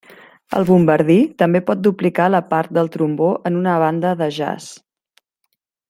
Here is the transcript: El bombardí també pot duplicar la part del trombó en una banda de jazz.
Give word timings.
El 0.59 0.63
bombardí 0.69 1.17
també 1.41 1.61
pot 1.67 1.83
duplicar 1.89 2.27
la 2.37 2.41
part 2.55 2.73
del 2.79 2.89
trombó 2.97 3.29
en 3.51 3.61
una 3.61 3.77
banda 3.87 4.15
de 4.23 4.31
jazz. 4.41 4.73